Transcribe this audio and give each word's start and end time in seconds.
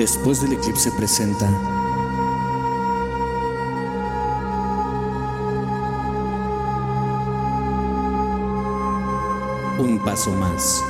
Después 0.00 0.40
del 0.40 0.54
eclipse 0.54 0.90
presenta 0.92 1.46
un 9.78 10.00
paso 10.02 10.30
más. 10.32 10.82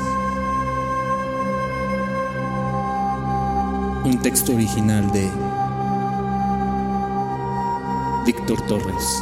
Un 4.05 4.21
texto 4.23 4.53
original 4.53 5.11
de 5.11 5.29
Víctor 8.25 8.65
Torres. 8.69 9.21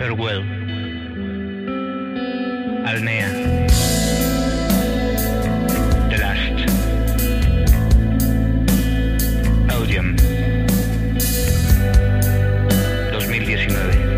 Farewell. 0.00 0.42
Alnea. 2.86 3.28
The 6.08 6.16
Last. 6.16 6.58
Audium. 9.68 10.16
2019. 13.12 14.16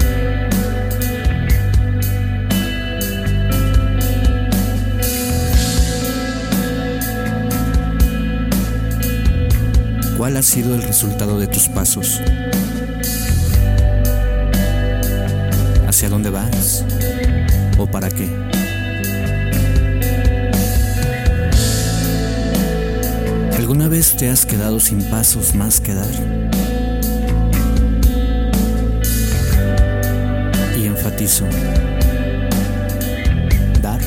¿Cuál 10.17 10.37
ha 10.37 10.43
sido 10.43 10.77
el 10.77 10.83
resultado 10.85 11.41
de 11.41 11.49
tus 11.49 11.69
pasos? 11.69 12.21
¿Hacia 16.03 16.11
dónde 16.11 16.31
vas? 16.31 16.85
¿O 17.79 17.87
para 17.87 18.11
qué? 18.11 18.29
¿Alguna 23.57 23.87
vez 23.87 24.17
te 24.17 24.29
has 24.29 24.45
quedado 24.45 24.80
sin 24.80 25.01
pasos 25.05 25.55
más 25.55 25.80
que 25.80 25.95
dar? 25.95 26.11
Y 30.77 30.87
enfatizo, 30.87 31.45
dar. 33.80 34.01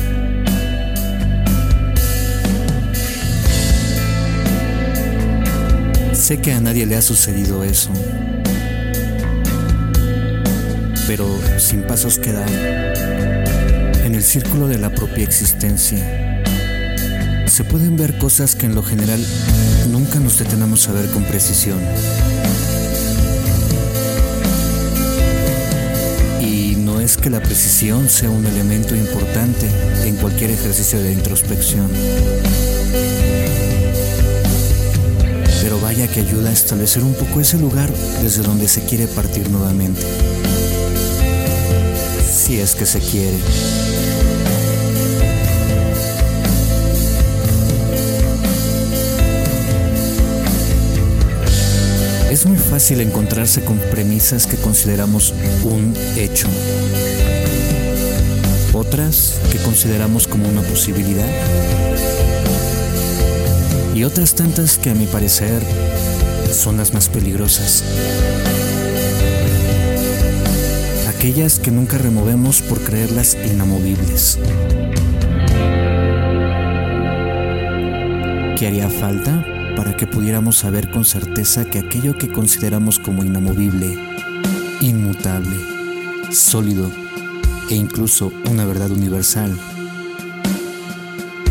Sé 6.12 6.42
que 6.42 6.52
a 6.52 6.60
nadie 6.60 6.84
le 6.84 6.96
ha 6.96 7.00
sucedido 7.00 7.64
eso 7.64 7.90
pero 11.06 11.38
sin 11.58 11.82
pasos 11.82 12.18
que 12.18 12.32
dar, 12.32 12.50
en 14.04 14.14
el 14.14 14.22
círculo 14.22 14.66
de 14.66 14.78
la 14.78 14.90
propia 14.90 15.22
existencia, 15.22 16.42
se 17.46 17.64
pueden 17.64 17.96
ver 17.96 18.18
cosas 18.18 18.56
que 18.56 18.66
en 18.66 18.74
lo 18.74 18.82
general 18.82 19.24
nunca 19.90 20.18
nos 20.18 20.38
detenemos 20.38 20.88
a 20.88 20.92
ver 20.92 21.06
con 21.10 21.22
precisión. 21.24 21.78
Y 26.40 26.74
no 26.76 27.00
es 27.00 27.16
que 27.16 27.30
la 27.30 27.40
precisión 27.40 28.08
sea 28.10 28.30
un 28.30 28.44
elemento 28.44 28.96
importante 28.96 29.68
en 30.04 30.16
cualquier 30.16 30.50
ejercicio 30.50 31.00
de 31.00 31.12
introspección. 31.12 31.88
Pero 35.62 35.80
vaya 35.80 36.08
que 36.08 36.20
ayuda 36.20 36.50
a 36.50 36.52
establecer 36.52 37.04
un 37.04 37.14
poco 37.14 37.40
ese 37.40 37.58
lugar 37.58 37.92
desde 38.22 38.42
donde 38.42 38.66
se 38.66 38.82
quiere 38.82 39.06
partir 39.06 39.50
nuevamente 39.50 40.04
si 42.46 42.60
es 42.60 42.76
que 42.76 42.86
se 42.86 43.00
quiere. 43.00 43.36
Es 52.30 52.46
muy 52.46 52.56
fácil 52.56 53.00
encontrarse 53.00 53.64
con 53.64 53.78
premisas 53.78 54.46
que 54.46 54.56
consideramos 54.58 55.34
un 55.64 55.92
hecho, 56.16 56.46
otras 58.72 59.40
que 59.50 59.58
consideramos 59.58 60.28
como 60.28 60.48
una 60.48 60.62
posibilidad. 60.62 61.28
Y 63.92 64.04
otras 64.04 64.36
tantas 64.36 64.78
que 64.78 64.90
a 64.90 64.94
mi 64.94 65.06
parecer 65.06 65.62
son 66.52 66.76
las 66.76 66.94
más 66.94 67.08
peligrosas 67.08 67.82
aquellas 71.26 71.58
que 71.58 71.72
nunca 71.72 71.98
removemos 71.98 72.62
por 72.62 72.80
creerlas 72.84 73.36
inamovibles. 73.50 74.38
¿Qué 78.56 78.64
haría 78.64 78.88
falta 78.88 79.44
para 79.74 79.96
que 79.96 80.06
pudiéramos 80.06 80.58
saber 80.58 80.88
con 80.88 81.04
certeza 81.04 81.64
que 81.64 81.80
aquello 81.80 82.16
que 82.16 82.30
consideramos 82.30 83.00
como 83.00 83.24
inamovible, 83.24 83.98
inmutable, 84.80 85.56
sólido 86.30 86.92
e 87.70 87.74
incluso 87.74 88.30
una 88.48 88.64
verdad 88.64 88.92
universal, 88.92 89.50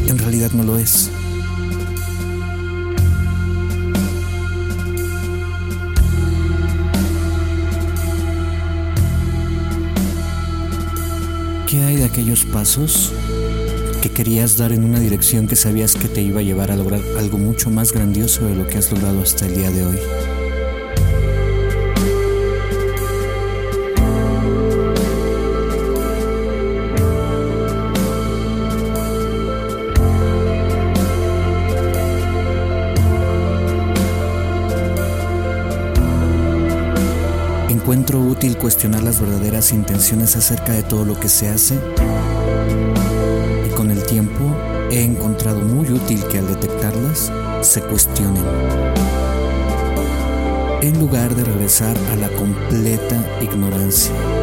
en 0.07 0.17
realidad 0.17 0.51
no 0.53 0.63
lo 0.63 0.77
es? 0.77 1.11
¿Qué 11.75 11.83
hay 11.83 11.97
de 11.97 12.05
aquellos 12.05 12.45
pasos 12.45 13.11
que 14.01 14.09
querías 14.09 14.55
dar 14.55 14.71
en 14.71 14.85
una 14.85 14.97
dirección 14.97 15.45
que 15.45 15.57
sabías 15.57 15.95
que 15.95 16.07
te 16.07 16.21
iba 16.21 16.39
a 16.39 16.41
llevar 16.41 16.71
a 16.71 16.77
lograr 16.77 17.01
algo 17.17 17.37
mucho 17.37 17.69
más 17.69 17.91
grandioso 17.91 18.45
de 18.45 18.55
lo 18.55 18.65
que 18.65 18.77
has 18.77 18.93
logrado 18.93 19.21
hasta 19.21 19.45
el 19.45 19.55
día 19.55 19.71
de 19.71 19.85
hoy? 19.85 19.97
Encuentro 37.85 38.19
útil 38.19 38.57
cuestionar 38.57 39.03
las 39.03 39.21
verdaderas 39.21 39.71
intenciones 39.71 40.35
acerca 40.35 40.73
de 40.73 40.81
todo 40.81 41.05
lo 41.05 41.19
que 41.19 41.29
se 41.29 41.49
hace 41.49 41.75
y 43.63 43.69
con 43.75 43.91
el 43.91 44.03
tiempo 44.07 44.57
he 44.89 45.03
encontrado 45.03 45.61
muy 45.61 45.91
útil 45.91 46.19
que 46.31 46.39
al 46.39 46.47
detectarlas 46.47 47.31
se 47.61 47.81
cuestionen 47.81 48.43
en 50.81 50.99
lugar 50.99 51.35
de 51.35 51.43
regresar 51.43 51.95
a 52.11 52.15
la 52.15 52.29
completa 52.29 53.23
ignorancia. 53.39 54.34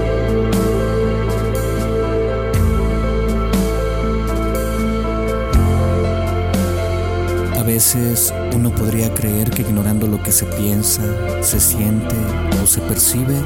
A 7.62 7.64
veces 7.64 8.34
uno 8.52 8.74
podría 8.74 9.14
creer 9.14 9.48
que 9.48 9.62
ignorando 9.62 10.08
lo 10.08 10.20
que 10.20 10.32
se 10.32 10.46
piensa, 10.46 11.00
se 11.44 11.60
siente 11.60 12.16
o 12.60 12.66
se 12.66 12.80
percibe, 12.80 13.36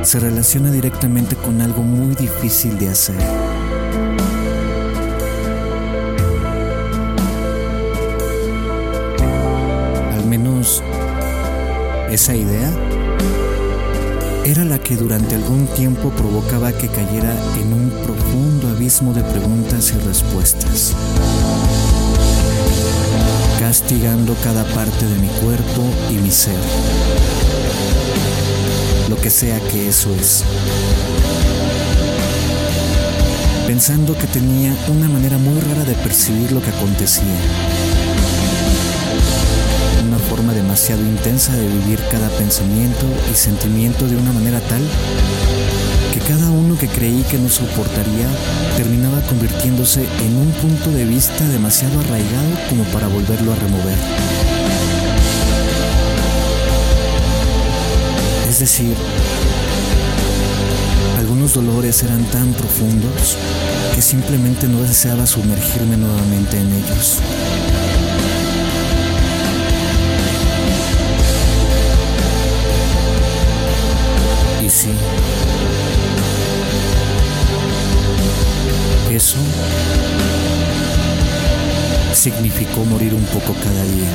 se 0.00 0.18
relaciona 0.18 0.70
directamente 0.70 1.36
con 1.36 1.60
algo 1.60 1.82
muy 1.82 2.14
difícil 2.14 2.78
de 2.78 2.88
hacer. 2.88 3.20
Al 10.14 10.24
menos 10.24 10.82
esa 12.10 12.34
idea 12.34 12.70
era 14.46 14.64
la 14.64 14.78
que 14.78 14.96
durante 14.96 15.34
algún 15.34 15.66
tiempo 15.66 16.08
provocaba 16.12 16.72
que 16.72 16.88
cayera 16.88 17.36
en 17.60 17.74
un 17.74 17.90
profundo 18.06 18.68
abismo 18.68 19.12
de 19.12 19.22
preguntas 19.22 19.92
y 19.94 19.98
respuestas 19.98 20.96
castigando 23.68 24.34
cada 24.42 24.64
parte 24.64 25.04
de 25.04 25.18
mi 25.18 25.28
cuerpo 25.28 25.82
y 26.08 26.14
mi 26.14 26.30
ser. 26.30 26.56
Lo 29.10 29.16
que 29.16 29.28
sea 29.28 29.60
que 29.60 29.90
eso 29.90 30.10
es. 30.14 30.42
Pensando 33.66 34.16
que 34.16 34.26
tenía 34.26 34.74
una 34.88 35.10
manera 35.10 35.36
muy 35.36 35.60
rara 35.60 35.84
de 35.84 35.92
percibir 35.96 36.50
lo 36.50 36.62
que 36.62 36.70
acontecía. 36.70 37.38
Una 40.06 40.18
forma 40.18 40.54
demasiado 40.54 41.02
intensa 41.02 41.54
de 41.54 41.68
vivir 41.68 42.00
cada 42.10 42.30
pensamiento 42.30 43.04
y 43.30 43.34
sentimiento 43.34 44.08
de 44.08 44.16
una 44.16 44.32
manera 44.32 44.60
tal 44.60 44.80
cada 46.28 46.50
uno 46.50 46.76
que 46.76 46.86
creí 46.88 47.22
que 47.30 47.38
no 47.38 47.48
soportaría 47.48 48.28
terminaba 48.76 49.18
convirtiéndose 49.22 50.06
en 50.20 50.36
un 50.36 50.50
punto 50.60 50.90
de 50.90 51.06
vista 51.06 51.42
demasiado 51.48 52.00
arraigado 52.00 52.50
como 52.68 52.84
para 52.84 53.08
volverlo 53.08 53.50
a 53.50 53.54
remover. 53.54 53.96
Es 58.46 58.58
decir, 58.58 58.94
algunos 61.16 61.54
dolores 61.54 62.02
eran 62.02 62.22
tan 62.24 62.52
profundos 62.52 63.38
que 63.94 64.02
simplemente 64.02 64.68
no 64.68 64.82
deseaba 64.82 65.24
sumergirme 65.24 65.96
nuevamente 65.96 66.60
en 66.60 66.74
ellos. 66.74 67.20
Y 74.62 74.68
sí, 74.68 74.90
eso 79.18 79.38
significó 82.12 82.84
morir 82.84 83.14
un 83.14 83.24
poco 83.24 83.52
cada 83.64 83.82
día. 83.82 84.10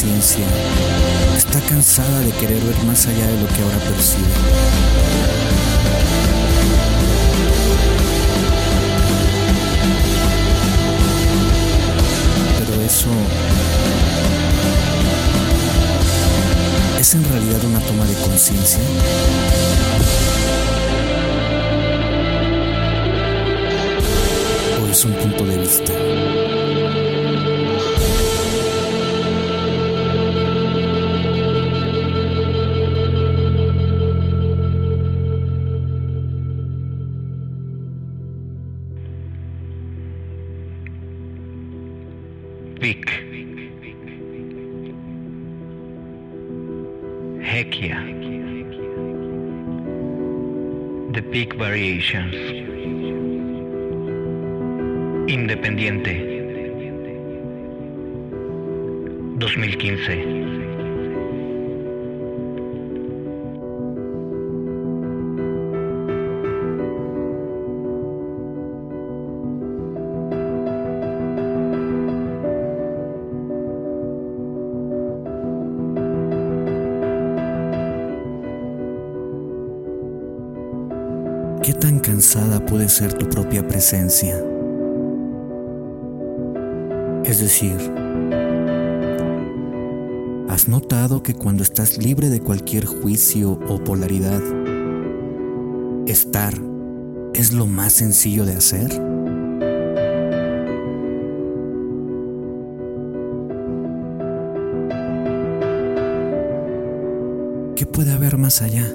Conciencia 0.00 0.46
está 1.36 1.60
cansada 1.60 2.20
de 2.20 2.30
querer 2.32 2.62
ver 2.64 2.84
más 2.84 3.06
allá 3.06 3.26
de 3.26 3.38
lo 3.38 3.46
que 3.48 3.62
ahora 3.62 3.76
percibe. 3.80 4.28
Pero 12.58 12.82
eso 12.82 13.10
es 16.98 17.14
en 17.14 17.24
realidad 17.24 17.62
una 17.64 17.80
toma 17.80 18.06
de 18.06 18.14
conciencia. 18.14 18.80
¿O 24.82 24.90
es 24.90 25.04
un 25.04 25.12
punto 25.12 25.44
de 25.44 25.58
vista? 25.58 25.99
The 51.12 51.22
Peak 51.22 51.54
Variations. 51.54 52.34
Independiente. 55.26 56.14
2015. 59.40 60.59
Puede 82.66 82.88
ser 82.90 83.14
tu 83.14 83.28
propia 83.28 83.66
presencia? 83.66 84.36
Es 87.24 87.40
decir, 87.40 87.76
¿has 90.48 90.68
notado 90.68 91.22
que 91.22 91.32
cuando 91.32 91.62
estás 91.62 91.96
libre 91.96 92.28
de 92.28 92.40
cualquier 92.40 92.84
juicio 92.84 93.58
o 93.68 93.82
polaridad, 93.82 94.42
estar 96.06 96.52
es 97.32 97.52
lo 97.52 97.66
más 97.66 97.94
sencillo 97.94 98.44
de 98.44 98.52
hacer? 98.52 98.90
¿Qué 107.76 107.86
puede 107.86 108.12
haber 108.12 108.36
más 108.36 108.60
allá? 108.60 108.86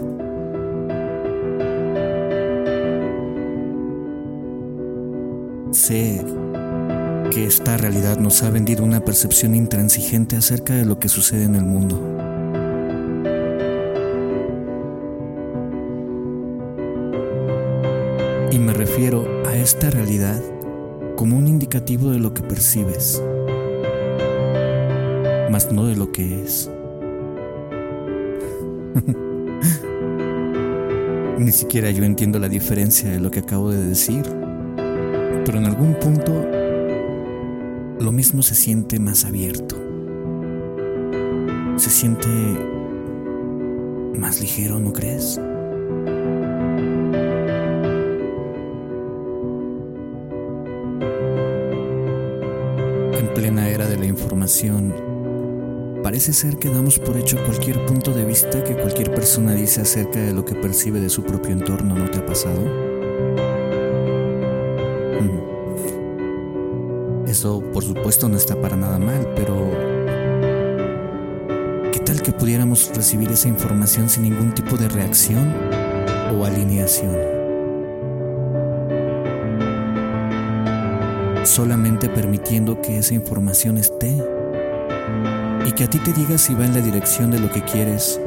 Sé 5.86 6.26
que 7.30 7.46
esta 7.46 7.78
realidad 7.78 8.18
nos 8.18 8.42
ha 8.42 8.50
vendido 8.50 8.84
una 8.84 9.02
percepción 9.02 9.54
intransigente 9.54 10.36
acerca 10.36 10.74
de 10.74 10.84
lo 10.84 10.98
que 10.98 11.10
sucede 11.10 11.44
en 11.44 11.54
el 11.54 11.64
mundo. 11.64 12.02
Y 18.52 18.58
me 18.58 18.74
refiero 18.74 19.28
a 19.46 19.56
esta 19.56 19.92
realidad 19.92 20.42
como 21.16 21.38
un 21.38 21.48
indicativo 21.48 22.10
de 22.10 22.18
lo 22.18 22.34
que 22.34 22.42
percibes, 22.42 23.22
mas 25.52 25.72
no 25.72 25.86
de 25.86 25.96
lo 25.96 26.12
que 26.12 26.42
es. 26.42 26.68
Ni 31.38 31.52
siquiera 31.52 31.92
yo 31.92 32.06
entiendo 32.06 32.40
la 32.40 32.50
diferencia 32.50 33.12
de 33.12 33.20
lo 33.20 33.30
que 33.30 33.42
acabo 33.42 33.70
de 33.70 33.86
decir 33.86 34.45
pero 35.46 35.60
en 35.60 35.66
algún 35.66 35.94
punto 35.94 36.32
lo 38.00 38.12
mismo 38.12 38.42
se 38.42 38.56
siente 38.56 39.00
más 39.00 39.26
abierto. 39.26 39.76
Se 41.78 41.90
siente 41.90 42.28
más 44.18 44.42
ligero, 44.42 44.80
¿no 44.80 44.92
crees? 44.92 45.40
En 53.14 53.34
plena 53.34 53.70
era 53.70 53.88
de 53.88 53.98
la 53.98 54.06
información, 54.06 54.94
parece 56.02 56.34
ser 56.34 56.58
que 56.58 56.70
damos 56.70 56.98
por 56.98 57.18
hecho 57.18 57.38
cualquier 57.46 57.86
punto 57.86 58.12
de 58.14 58.26
vista 58.26 58.64
que 58.64 58.76
cualquier 58.76 59.14
persona 59.14 59.54
dice 59.54 59.82
acerca 59.82 60.20
de 60.20 60.34
lo 60.34 60.44
que 60.44 60.56
percibe 60.56 61.00
de 61.00 61.10
su 61.10 61.24
propio 61.24 61.52
entorno, 61.52 61.96
¿no 61.96 62.10
te 62.10 62.20
ha 62.20 62.26
pasado? 62.26 62.85
Por 67.46 67.84
supuesto 67.84 68.28
no 68.28 68.38
está 68.38 68.60
para 68.60 68.76
nada 68.76 68.98
mal, 68.98 69.28
pero 69.36 69.70
¿qué 71.92 72.00
tal 72.00 72.20
que 72.24 72.32
pudiéramos 72.32 72.90
recibir 72.96 73.30
esa 73.30 73.48
información 73.48 74.10
sin 74.10 74.24
ningún 74.24 74.52
tipo 74.52 74.78
de 74.78 74.90
reacción 74.90 75.54
o 76.34 76.44
alineación? 76.44 77.16
Solamente 81.44 82.10
permitiendo 82.10 82.82
que 82.82 82.98
esa 82.98 83.14
información 83.14 83.78
esté 83.78 84.18
y 85.68 85.72
que 85.74 85.84
a 85.84 85.88
ti 85.88 86.00
te 86.00 86.14
diga 86.14 86.40
si 86.40 86.56
va 86.56 86.66
en 86.66 86.74
la 86.74 86.82
dirección 86.82 87.30
de 87.30 87.40
lo 87.40 87.52
que 87.52 87.62
quieres 87.62 88.20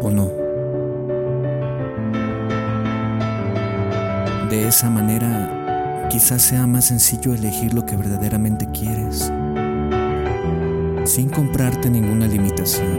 o 0.00 0.12
no. 0.12 0.30
De 4.48 4.68
esa 4.68 4.90
manera, 4.90 5.59
quizás 6.10 6.42
sea 6.42 6.66
más 6.66 6.86
sencillo 6.86 7.32
elegir 7.32 7.72
lo 7.72 7.86
que 7.86 7.96
verdaderamente 7.96 8.66
quieres, 8.72 9.32
sin 11.04 11.30
comprarte 11.30 11.88
ninguna 11.88 12.26
limitación. 12.26 12.98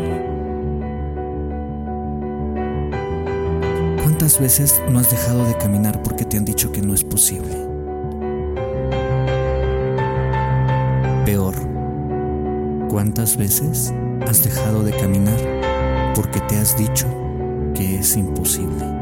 ¿Cuántas 4.01 4.39
veces 4.39 4.81
no 4.89 4.99
has 4.99 5.11
dejado 5.11 5.45
de 5.45 5.55
caminar 5.57 6.01
porque 6.01 6.25
te 6.25 6.37
han 6.37 6.45
dicho 6.45 6.71
que 6.71 6.81
no 6.81 6.93
es 6.93 7.03
posible? 7.03 7.55
Peor, 11.25 11.55
¿cuántas 12.89 13.37
veces 13.37 13.93
has 14.27 14.43
dejado 14.43 14.83
de 14.83 14.91
caminar 14.91 15.37
porque 16.15 16.39
te 16.41 16.57
has 16.57 16.77
dicho 16.77 17.07
que 17.73 17.99
es 17.99 18.15
imposible. 18.17 19.00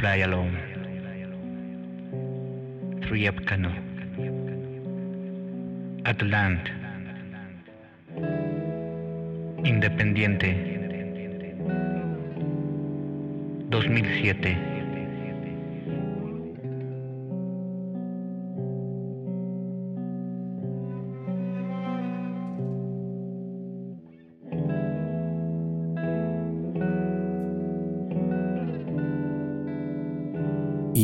Fly 0.00 0.16
alone. 0.18 0.56
Three 3.06 3.26
up 3.28 3.36
canoe. 3.46 3.72
At 6.04 6.20
land. 6.22 6.70
Independiente. 9.64 10.52
2007. 13.70 14.75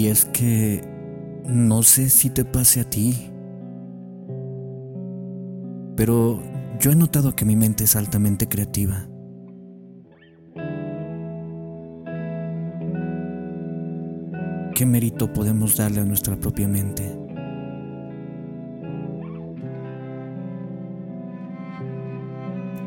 Y 0.03 0.09
es 0.09 0.25
que 0.25 0.83
no 1.47 1.85
sé 1.85 2.09
si 2.09 2.29
te 2.29 2.45
pase 2.45 2.81
a 2.81 2.91
ti, 2.91 3.31
pero 5.95 6.43
yo 6.81 6.91
he 6.91 6.97
notado 6.97 7.37
que 7.37 7.45
mi 7.45 7.55
mente 7.55 7.85
es 7.85 7.95
altamente 7.95 8.49
creativa. 8.49 9.07
¿Qué 14.75 14.85
mérito 14.87 15.33
podemos 15.33 15.77
darle 15.77 16.01
a 16.01 16.05
nuestra 16.05 16.35
propia 16.35 16.67
mente? 16.67 17.05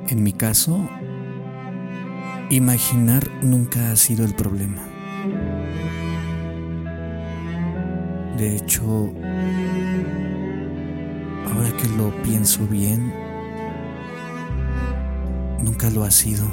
En 0.09 0.21
mi 0.21 0.33
caso, 0.33 0.85
imaginar 2.49 3.23
nunca 3.41 3.93
ha 3.93 3.95
sido 3.95 4.25
el 4.25 4.35
problema. 4.35 4.81
De 8.37 8.53
hecho, 8.53 8.83
ahora 11.45 11.71
que 11.77 11.87
lo 11.97 12.13
pienso 12.21 12.67
bien, 12.67 13.13
nunca 15.63 15.89
lo 15.89 16.03
ha 16.03 16.11
sido. 16.11 16.45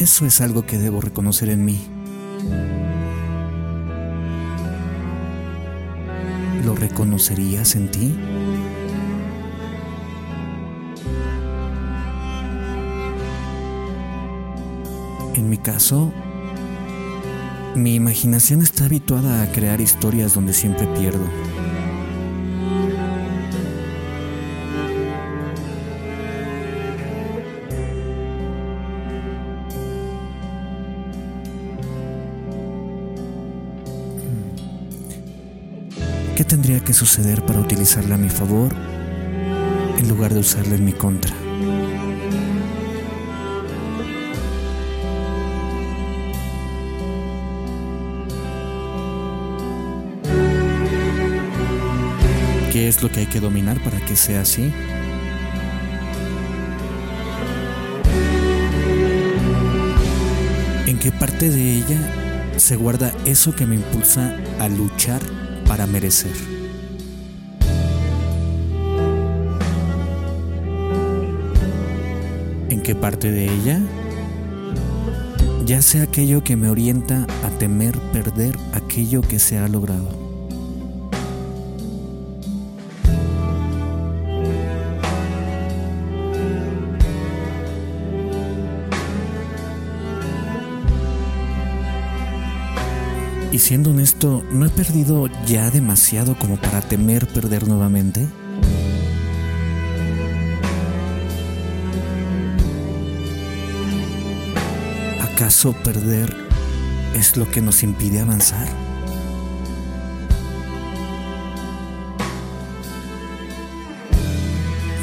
Eso 0.00 0.26
es 0.26 0.40
algo 0.40 0.66
que 0.66 0.78
debo 0.78 1.00
reconocer 1.00 1.48
en 1.48 1.64
mí. 1.64 1.80
¿Lo 6.64 6.74
reconocerías 6.74 7.76
en 7.76 7.88
ti? 7.88 8.18
En 15.34 15.48
mi 15.48 15.58
caso, 15.58 16.12
mi 17.74 17.94
imaginación 17.94 18.60
está 18.62 18.84
habituada 18.84 19.42
a 19.42 19.50
crear 19.50 19.80
historias 19.80 20.34
donde 20.34 20.52
siempre 20.52 20.86
pierdo. 20.98 21.26
¿Qué 36.36 36.44
tendría 36.44 36.80
que 36.80 36.92
suceder 36.92 37.44
para 37.44 37.60
utilizarla 37.60 38.16
a 38.16 38.18
mi 38.18 38.28
favor 38.28 38.74
en 39.98 40.08
lugar 40.08 40.34
de 40.34 40.40
usarla 40.40 40.74
en 40.74 40.84
mi 40.84 40.92
contra? 40.92 41.41
Lo 53.02 53.10
que 53.10 53.20
hay 53.20 53.26
que 53.26 53.40
dominar 53.40 53.82
para 53.82 53.98
que 54.00 54.14
sea 54.14 54.42
así? 54.42 54.72
¿En 60.86 60.98
qué 60.98 61.10
parte 61.10 61.50
de 61.50 61.78
ella 61.78 61.98
se 62.56 62.76
guarda 62.76 63.12
eso 63.24 63.54
que 63.56 63.66
me 63.66 63.74
impulsa 63.74 64.36
a 64.60 64.68
luchar 64.68 65.20
para 65.66 65.86
merecer? 65.86 66.32
¿En 72.68 72.82
qué 72.82 72.94
parte 72.94 73.32
de 73.32 73.52
ella 73.52 73.80
ya 75.66 75.82
sea 75.82 76.04
aquello 76.04 76.44
que 76.44 76.56
me 76.56 76.68
orienta 76.68 77.26
a 77.44 77.58
temer 77.58 77.98
perder 78.12 78.56
aquello 78.74 79.22
que 79.22 79.38
se 79.38 79.58
ha 79.58 79.66
logrado? 79.66 80.21
Y 93.52 93.58
siendo 93.58 93.90
honesto, 93.90 94.42
¿no 94.50 94.64
he 94.64 94.70
perdido 94.70 95.28
ya 95.46 95.70
demasiado 95.70 96.38
como 96.38 96.56
para 96.56 96.80
temer 96.80 97.26
perder 97.26 97.68
nuevamente? 97.68 98.26
¿Acaso 105.20 105.74
perder 105.74 106.34
es 107.14 107.36
lo 107.36 107.50
que 107.50 107.60
nos 107.60 107.82
impide 107.82 108.20
avanzar? 108.20 108.68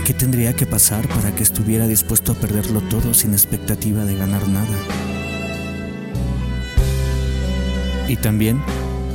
¿Qué 0.08 0.14
tendría 0.16 0.56
que 0.56 0.66
pasar 0.66 1.08
para 1.08 1.36
que 1.36 1.44
estuviera 1.44 1.86
dispuesto 1.88 2.32
a 2.32 2.36
perderlo 2.36 2.82
todo 2.82 3.14
sin 3.14 3.34
expectativa 3.34 4.06
de 4.06 4.16
ganar 4.16 4.48
nada? 4.48 5.19
Y 8.10 8.16
también, 8.16 8.60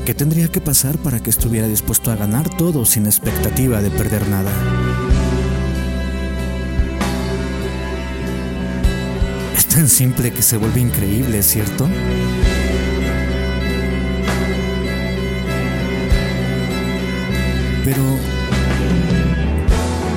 ¿qué 0.07 0.15
tendría 0.15 0.47
que 0.47 0.61
pasar 0.61 0.99
para 0.99 1.19
que 1.19 1.29
estuviera 1.29 1.67
dispuesto 1.67 2.13
a 2.13 2.17
ganar 2.17 2.49
todo 2.49 2.85
sin 2.85 3.07
expectativa 3.07 3.83
de 3.83 3.91
perder 3.91 4.29
nada? 4.29 4.53
Es 9.57 9.67
tan 9.67 9.89
simple 9.89 10.33
que 10.33 10.43
se 10.43 10.59
vuelve 10.59 10.81
increíble, 10.81 11.43
¿cierto? 11.43 11.89
Pero, 17.85 18.01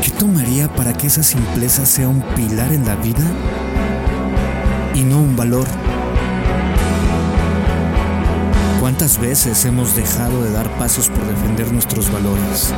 ¿qué 0.03 0.11
tomaría 0.11 0.71
para 0.75 0.93
que 0.93 1.07
esa 1.07 1.23
simpleza 1.23 1.83
sea 1.87 2.09
un 2.09 2.21
pilar 2.35 2.71
en 2.71 2.85
la 2.85 2.95
vida 2.95 3.25
y 4.93 5.01
no 5.01 5.19
un 5.19 5.35
valor? 5.35 5.65
¿Cuántas 8.97 9.21
veces 9.21 9.63
hemos 9.65 9.95
dejado 9.95 10.43
de 10.43 10.51
dar 10.51 10.75
pasos 10.79 11.07
por 11.07 11.23
defender 11.23 11.71
nuestros 11.71 12.11
valores? 12.11 12.73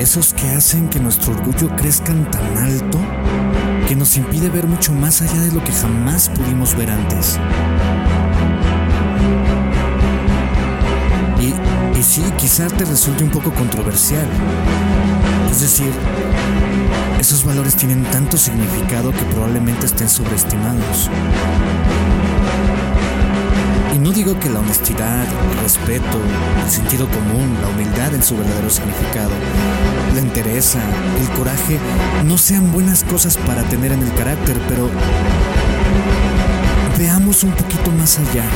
Esos 0.00 0.34
que 0.34 0.48
hacen 0.48 0.88
que 0.88 0.98
nuestro 0.98 1.32
orgullo 1.32 1.68
crezcan 1.76 2.28
tan 2.28 2.58
alto 2.58 2.98
que 3.86 3.94
nos 3.94 4.16
impide 4.16 4.48
ver 4.48 4.66
mucho 4.66 4.92
más 4.92 5.22
allá 5.22 5.40
de 5.42 5.52
lo 5.52 5.62
que 5.62 5.70
jamás 5.70 6.28
pudimos 6.28 6.76
ver 6.76 6.90
antes. 6.90 7.38
Y, 11.40 12.02
sí, 12.02 12.24
quizá 12.36 12.66
te 12.66 12.84
resulte 12.84 13.22
un 13.22 13.30
poco 13.30 13.52
controversial. 13.52 14.26
Es 15.52 15.60
decir, 15.60 15.92
esos 17.20 17.44
valores 17.44 17.76
tienen 17.76 18.02
tanto 18.06 18.36
significado 18.36 19.12
que 19.12 19.22
probablemente 19.30 19.86
estén 19.86 20.08
sobreestimados. 20.08 21.08
No 24.10 24.16
digo 24.16 24.40
que 24.40 24.50
la 24.50 24.58
honestidad, 24.58 25.24
el 25.52 25.62
respeto, 25.62 26.18
el 26.64 26.68
sentido 26.68 27.08
común, 27.08 27.56
la 27.62 27.68
humildad 27.68 28.12
en 28.12 28.24
su 28.24 28.36
verdadero 28.36 28.68
significado, 28.68 29.30
la 30.12 30.18
entereza, 30.18 30.80
el 31.20 31.28
coraje, 31.38 31.78
no 32.24 32.36
sean 32.36 32.72
buenas 32.72 33.04
cosas 33.04 33.36
para 33.36 33.62
tener 33.68 33.92
en 33.92 34.02
el 34.02 34.12
carácter, 34.14 34.56
pero 34.68 34.90
veamos 36.98 37.44
un 37.44 37.52
poquito 37.52 37.92
más 37.92 38.18
allá. 38.18 38.46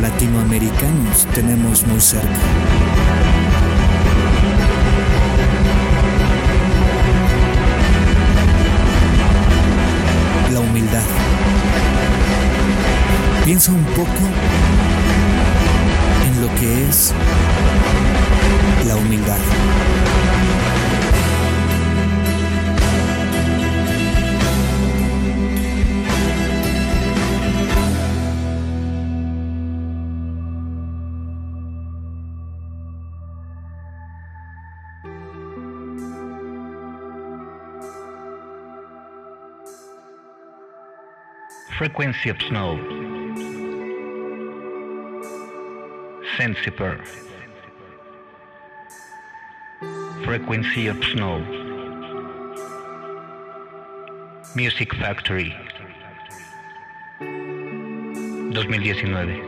latinoamericanos 0.00 1.26
tenemos 1.34 1.86
muy 1.86 2.00
cerca. 2.00 2.93
Piensa 13.54 13.70
un 13.70 13.84
poco 13.84 14.10
en 16.26 16.42
lo 16.42 16.52
que 16.56 16.88
es 16.88 17.14
la 18.84 18.96
humildad. 18.96 19.38
Frequency 41.78 42.30
of 42.30 42.38
snow. 42.48 43.13
Sensiper. 46.36 46.98
Frequency 50.24 50.88
of 50.88 50.96
snow. 51.04 51.38
Music 54.56 54.92
Factory. 54.94 55.54
2019. 57.20 59.40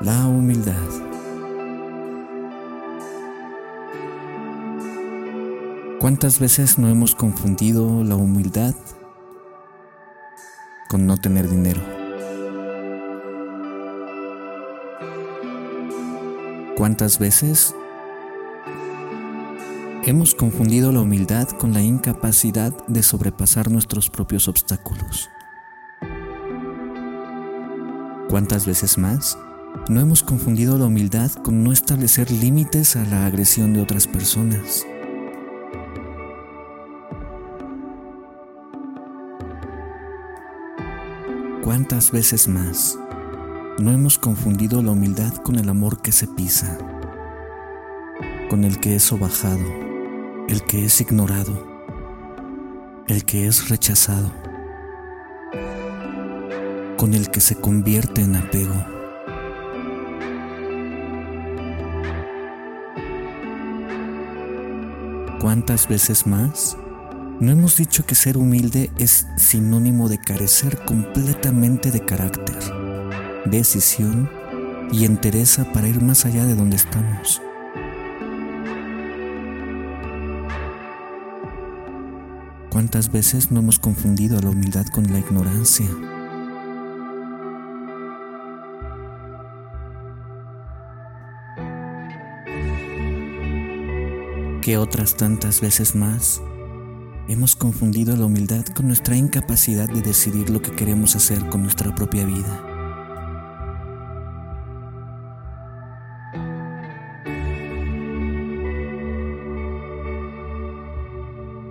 La 0.00 0.24
humildad. 0.24 1.15
¿Cuántas 6.06 6.38
veces 6.38 6.78
no 6.78 6.88
hemos 6.88 7.16
confundido 7.16 8.04
la 8.04 8.14
humildad 8.14 8.76
con 10.88 11.04
no 11.04 11.16
tener 11.16 11.50
dinero? 11.50 11.80
¿Cuántas 16.76 17.18
veces 17.18 17.74
hemos 20.04 20.36
confundido 20.36 20.92
la 20.92 21.00
humildad 21.00 21.48
con 21.48 21.72
la 21.72 21.82
incapacidad 21.82 22.72
de 22.86 23.02
sobrepasar 23.02 23.68
nuestros 23.72 24.08
propios 24.08 24.46
obstáculos? 24.46 25.28
¿Cuántas 28.28 28.64
veces 28.64 28.96
más 28.96 29.36
no 29.88 30.00
hemos 30.00 30.22
confundido 30.22 30.78
la 30.78 30.84
humildad 30.84 31.32
con 31.32 31.64
no 31.64 31.72
establecer 31.72 32.30
límites 32.30 32.94
a 32.94 33.04
la 33.06 33.26
agresión 33.26 33.72
de 33.72 33.80
otras 33.82 34.06
personas? 34.06 34.86
¿Cuántas 41.66 42.12
veces 42.12 42.46
más 42.46 42.96
no 43.80 43.90
hemos 43.90 44.18
confundido 44.18 44.80
la 44.82 44.92
humildad 44.92 45.34
con 45.34 45.56
el 45.56 45.68
amor 45.68 46.00
que 46.00 46.12
se 46.12 46.28
pisa, 46.28 46.78
con 48.48 48.62
el 48.62 48.78
que 48.78 48.94
es 48.94 49.02
sobajado, 49.02 49.64
el 50.48 50.62
que 50.62 50.84
es 50.84 51.00
ignorado, 51.00 51.66
el 53.08 53.24
que 53.24 53.48
es 53.48 53.68
rechazado, 53.68 54.30
con 56.96 57.14
el 57.14 57.32
que 57.32 57.40
se 57.40 57.56
convierte 57.56 58.20
en 58.20 58.36
apego? 58.36 58.84
¿Cuántas 65.40 65.88
veces 65.88 66.28
más 66.28 66.78
no 67.40 67.52
hemos 67.52 67.76
dicho 67.76 68.06
que 68.06 68.14
ser 68.14 68.38
humilde 68.38 68.90
es 68.98 69.26
sinónimo 69.36 70.08
de 70.08 70.18
carecer 70.18 70.78
completamente 70.86 71.90
de 71.90 72.04
carácter, 72.04 72.56
decisión 73.44 74.30
y 74.90 75.04
entereza 75.04 75.70
para 75.72 75.88
ir 75.88 76.00
más 76.00 76.24
allá 76.24 76.46
de 76.46 76.54
donde 76.54 76.76
estamos. 76.76 77.42
¿Cuántas 82.70 83.10
veces 83.12 83.50
no 83.50 83.60
hemos 83.60 83.78
confundido 83.78 84.38
a 84.38 84.42
la 84.42 84.50
humildad 84.50 84.86
con 84.86 85.10
la 85.12 85.18
ignorancia? 85.18 85.86
¿Qué 94.62 94.78
otras 94.78 95.16
tantas 95.16 95.60
veces 95.60 95.94
más 95.94 96.40
Hemos 97.28 97.56
confundido 97.56 98.14
la 98.14 98.26
humildad 98.26 98.64
con 98.66 98.86
nuestra 98.86 99.16
incapacidad 99.16 99.88
de 99.88 100.00
decidir 100.00 100.48
lo 100.48 100.62
que 100.62 100.70
queremos 100.70 101.16
hacer 101.16 101.48
con 101.48 101.62
nuestra 101.62 101.92
propia 101.92 102.24
vida. 102.24 102.62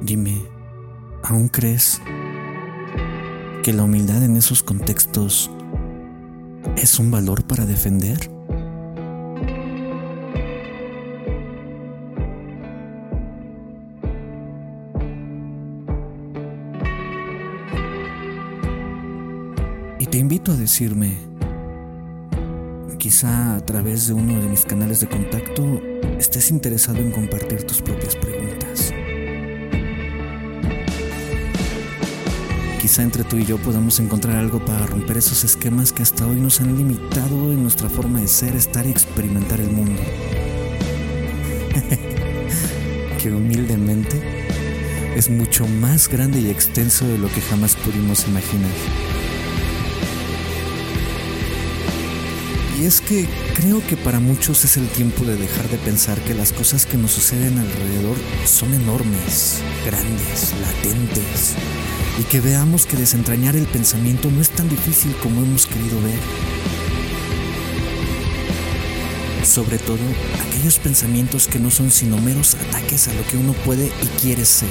Dime, 0.01 0.41
¿aún 1.23 1.47
crees 1.47 2.01
que 3.63 3.71
la 3.71 3.83
humildad 3.83 4.23
en 4.25 4.35
esos 4.35 4.61
contextos 4.61 5.49
es 6.75 6.99
un 6.99 7.11
valor 7.11 7.45
para 7.45 7.65
defender? 7.65 8.34
A 20.47 20.53
decirme, 20.53 21.17
quizá 22.99 23.55
a 23.55 23.65
través 23.65 24.05
de 24.05 24.13
uno 24.13 24.39
de 24.39 24.47
mis 24.47 24.63
canales 24.63 24.99
de 24.99 25.07
contacto, 25.07 25.81
estés 26.19 26.51
interesado 26.51 26.99
en 26.99 27.09
compartir 27.09 27.63
tus 27.63 27.81
propias 27.81 28.15
preguntas. 28.15 28.93
Quizá 32.79 33.01
entre 33.01 33.23
tú 33.23 33.37
y 33.37 33.45
yo 33.45 33.57
podamos 33.57 33.99
encontrar 33.99 34.35
algo 34.37 34.63
para 34.63 34.85
romper 34.85 35.17
esos 35.17 35.43
esquemas 35.43 35.91
que 35.91 36.03
hasta 36.03 36.27
hoy 36.27 36.39
nos 36.39 36.61
han 36.61 36.77
limitado 36.77 37.51
en 37.51 37.63
nuestra 37.63 37.89
forma 37.89 38.21
de 38.21 38.27
ser, 38.27 38.55
estar 38.55 38.85
y 38.85 38.91
experimentar 38.91 39.59
el 39.59 39.71
mundo. 39.71 39.99
que 43.19 43.31
humildemente 43.31 44.21
es 45.15 45.27
mucho 45.27 45.67
más 45.67 46.07
grande 46.07 46.39
y 46.39 46.51
extenso 46.51 47.07
de 47.07 47.17
lo 47.17 47.29
que 47.29 47.41
jamás 47.41 47.75
pudimos 47.75 48.27
imaginar. 48.27 49.14
Y 52.79 52.85
es 52.85 52.99
que 52.99 53.25
creo 53.53 53.85
que 53.87 53.95
para 53.95 54.19
muchos 54.19 54.65
es 54.65 54.75
el 54.75 54.87
tiempo 54.89 55.23
de 55.23 55.37
dejar 55.37 55.69
de 55.69 55.77
pensar 55.77 56.19
que 56.19 56.33
las 56.33 56.51
cosas 56.51 56.85
que 56.85 56.97
nos 56.97 57.11
suceden 57.11 57.57
alrededor 57.57 58.17
son 58.45 58.73
enormes, 58.73 59.61
grandes, 59.85 60.53
latentes, 60.59 61.53
y 62.19 62.23
que 62.23 62.41
veamos 62.41 62.85
que 62.85 62.97
desentrañar 62.97 63.55
el 63.55 63.65
pensamiento 63.65 64.29
no 64.29 64.41
es 64.41 64.49
tan 64.49 64.67
difícil 64.67 65.15
como 65.23 65.41
hemos 65.41 65.67
querido 65.67 66.01
ver. 66.01 66.19
Sobre 69.45 69.77
todo 69.77 69.99
aquellos 70.49 70.77
pensamientos 70.77 71.47
que 71.47 71.59
no 71.59 71.71
son 71.71 71.91
sino 71.91 72.17
meros 72.17 72.55
ataques 72.55 73.07
a 73.07 73.13
lo 73.13 73.25
que 73.27 73.37
uno 73.37 73.53
puede 73.53 73.85
y 73.85 74.07
quiere 74.21 74.43
ser, 74.43 74.69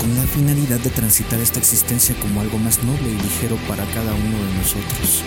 con 0.00 0.14
la 0.14 0.22
finalidad 0.22 0.78
de 0.78 0.90
transitar 0.90 1.40
esta 1.40 1.58
existencia 1.58 2.14
como 2.20 2.40
algo 2.40 2.58
más 2.58 2.84
noble 2.84 3.08
y 3.08 3.22
ligero 3.22 3.56
para 3.66 3.84
cada 3.86 4.14
uno 4.14 4.38
de 4.38 4.54
nosotros. 4.54 5.24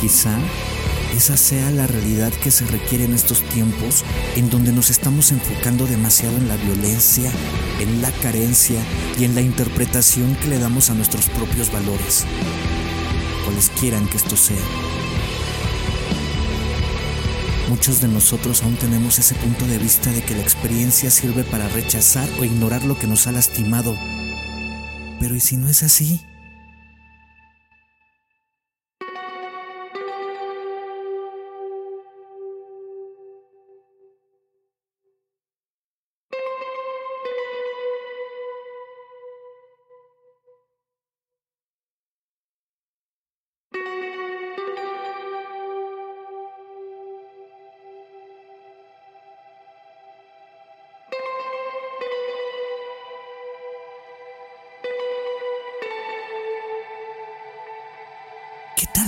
Quizá 0.00 0.38
esa 1.16 1.36
sea 1.36 1.70
la 1.70 1.86
realidad 1.86 2.32
que 2.32 2.50
se 2.50 2.66
requiere 2.66 3.04
en 3.04 3.14
estos 3.14 3.42
tiempos 3.42 4.04
en 4.36 4.50
donde 4.50 4.72
nos 4.72 4.90
estamos 4.90 5.32
enfocando 5.32 5.86
demasiado 5.86 6.36
en 6.36 6.46
la 6.46 6.56
violencia, 6.56 7.32
en 7.80 8.00
la 8.02 8.12
carencia 8.12 8.80
y 9.18 9.24
en 9.24 9.34
la 9.34 9.40
interpretación 9.40 10.36
que 10.36 10.48
le 10.48 10.58
damos 10.58 10.90
a 10.90 10.94
nuestros 10.94 11.28
propios 11.30 11.72
valores, 11.72 12.24
cuales 13.44 13.70
quieran 13.80 14.06
que 14.06 14.18
esto 14.18 14.36
sea. 14.36 14.56
Muchos 17.68 18.00
de 18.00 18.08
nosotros 18.08 18.62
aún 18.62 18.76
tenemos 18.76 19.18
ese 19.18 19.34
punto 19.34 19.66
de 19.66 19.78
vista 19.78 20.10
de 20.10 20.22
que 20.22 20.34
la 20.34 20.42
experiencia 20.42 21.10
sirve 21.10 21.42
para 21.42 21.68
rechazar 21.68 22.28
o 22.38 22.44
ignorar 22.44 22.84
lo 22.84 22.98
que 22.98 23.06
nos 23.06 23.26
ha 23.26 23.32
lastimado. 23.32 23.94
Pero 25.20 25.34
¿y 25.34 25.40
si 25.40 25.56
no 25.56 25.68
es 25.68 25.82
así? 25.82 26.20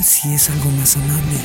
Si 0.02 0.32
es 0.32 0.48
algo 0.50 0.70
más 0.70 0.96
amable? 0.96 1.38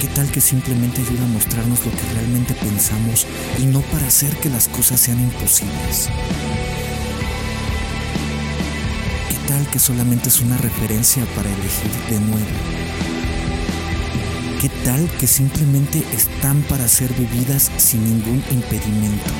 ¿Qué 0.00 0.06
tal 0.08 0.30
que 0.30 0.40
simplemente 0.40 1.00
ayuda 1.00 1.24
a 1.24 1.28
mostrarnos 1.28 1.84
lo 1.84 1.90
que 1.90 2.14
realmente 2.14 2.54
pensamos 2.54 3.26
y 3.58 3.66
no 3.66 3.80
para 3.80 4.06
hacer 4.06 4.36
que 4.36 4.48
las 4.48 4.68
cosas 4.68 5.00
sean 5.00 5.20
imposibles? 5.20 6.08
¿Qué 9.28 9.48
tal 9.48 9.66
que 9.68 9.78
solamente 9.78 10.28
es 10.28 10.40
una 10.40 10.56
referencia 10.56 11.24
para 11.34 11.50
elegir 11.50 11.90
de 12.08 12.20
nuevo? 12.20 12.46
¿Qué 14.60 14.68
tal 14.84 15.08
que 15.18 15.26
simplemente 15.26 16.04
están 16.14 16.62
para 16.62 16.88
ser 16.88 17.12
vividas 17.14 17.70
sin 17.76 18.04
ningún 18.04 18.42
impedimento? 18.50 19.30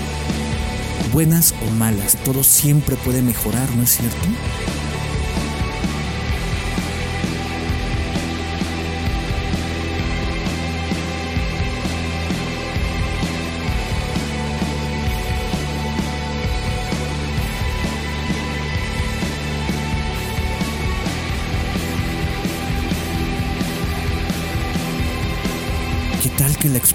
Buenas 1.12 1.54
o 1.66 1.70
malas, 1.72 2.16
todo 2.24 2.42
siempre 2.42 2.96
puede 2.96 3.22
mejorar, 3.22 3.70
¿no 3.76 3.84
es 3.84 3.96
cierto? 3.96 4.83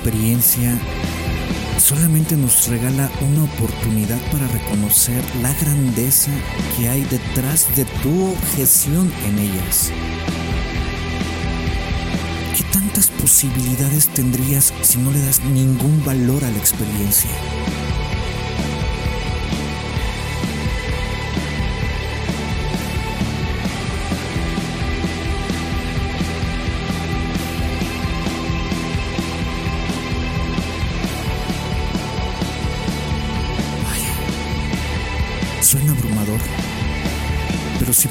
Experiencia 0.10 0.76
solamente 1.78 2.36
nos 2.36 2.68
regala 2.68 3.12
una 3.22 3.44
oportunidad 3.44 4.20
para 4.32 4.48
reconocer 4.48 5.24
la 5.44 5.54
grandeza 5.54 6.32
que 6.76 6.90
hay 6.90 7.04
detrás 7.04 7.68
de 7.76 7.86
tu 7.86 8.32
objeción 8.32 9.12
en 9.28 9.38
ellas? 9.38 9.92
¿Qué 12.58 12.64
tantas 12.74 13.10
posibilidades 13.22 14.08
tendrías 14.08 14.74
si 14.82 14.98
no 14.98 15.12
le 15.12 15.22
das 15.22 15.44
ningún 15.44 16.04
valor 16.04 16.44
a 16.44 16.50
la 16.50 16.58
experiencia? 16.58 17.30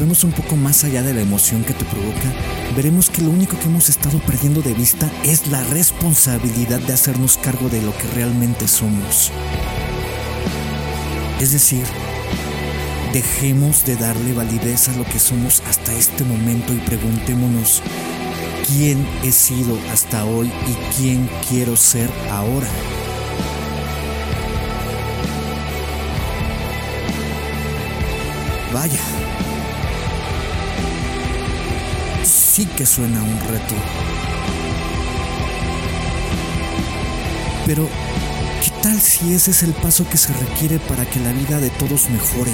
Vemos 0.09 0.25
un 0.25 0.33
poco 0.33 0.57
más 0.57 0.85
allá 0.85 1.03
de 1.03 1.13
la 1.13 1.21
emoción 1.21 1.65
que 1.65 1.75
te 1.75 1.85
provoca, 1.85 2.33
veremos 2.75 3.11
que 3.11 3.21
lo 3.21 3.29
único 3.29 3.59
que 3.59 3.67
hemos 3.67 3.91
estado 3.91 4.19
perdiendo 4.21 4.63
de 4.63 4.73
vista 4.73 5.11
es 5.23 5.49
la 5.49 5.63
responsabilidad 5.65 6.81
de 6.81 6.95
hacernos 6.95 7.37
cargo 7.37 7.69
de 7.69 7.83
lo 7.83 7.95
que 7.95 8.09
realmente 8.15 8.69
somos. 8.69 9.31
Es 11.43 11.53
decir, 11.53 11.85
dejemos 13.13 13.85
de 13.85 13.97
darle 13.97 14.33
validez 14.33 14.89
a 14.89 14.97
lo 14.97 15.05
que 15.05 15.19
somos 15.19 15.63
hasta 15.69 15.93
este 15.93 16.25
momento 16.25 16.73
y 16.73 16.79
preguntémonos, 16.79 17.83
¿quién 18.67 19.07
he 19.23 19.31
sido 19.31 19.79
hasta 19.93 20.25
hoy 20.25 20.47
y 20.47 20.97
quién 20.97 21.29
quiero 21.51 21.77
ser 21.77 22.09
ahora? 22.31 22.69
Vaya. 28.73 29.28
Sí 32.59 32.67
que 32.67 32.87
suena 32.87 33.23
un 33.23 33.39
reto. 33.39 33.77
Pero, 37.65 37.89
¿qué 38.65 38.73
tal 38.83 39.01
si 39.01 39.33
ese 39.33 39.53
es 39.53 39.63
el 39.63 39.75
paso 39.75 40.05
que 40.11 40.17
se 40.17 40.33
requiere 40.33 40.81
para 40.81 41.09
que 41.09 41.21
la 41.21 41.31
vida 41.31 41.61
de 41.61 41.71
todos 41.71 42.11
mejore? 42.11 42.51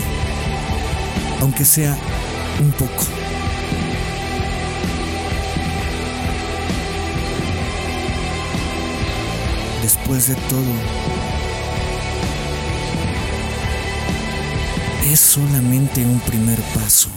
Aunque 1.40 1.64
sea 1.64 1.96
un 2.60 2.70
poco. 2.72 3.02
Después 9.80 10.28
de 10.28 10.34
todo, 10.34 10.74
es 15.10 15.18
solamente 15.18 16.04
un 16.04 16.20
primer 16.20 16.60
paso. 16.74 17.08